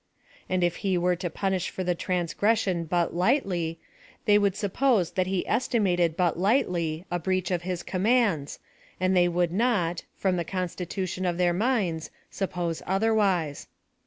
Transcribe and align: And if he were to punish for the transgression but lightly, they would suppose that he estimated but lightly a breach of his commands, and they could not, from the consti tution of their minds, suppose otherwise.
And 0.49 0.63
if 0.63 0.77
he 0.77 0.97
were 0.97 1.15
to 1.17 1.29
punish 1.29 1.69
for 1.69 1.83
the 1.83 1.93
transgression 1.93 2.85
but 2.85 3.13
lightly, 3.15 3.77
they 4.25 4.39
would 4.39 4.55
suppose 4.55 5.11
that 5.11 5.27
he 5.27 5.47
estimated 5.47 6.17
but 6.17 6.39
lightly 6.39 7.05
a 7.11 7.19
breach 7.19 7.51
of 7.51 7.61
his 7.61 7.83
commands, 7.83 8.57
and 8.99 9.15
they 9.15 9.29
could 9.29 9.51
not, 9.51 10.01
from 10.17 10.37
the 10.37 10.43
consti 10.43 10.87
tution 10.87 11.29
of 11.29 11.37
their 11.37 11.53
minds, 11.53 12.09
suppose 12.31 12.81
otherwise. 12.87 13.67